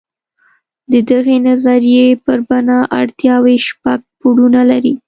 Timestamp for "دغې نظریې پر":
1.11-2.39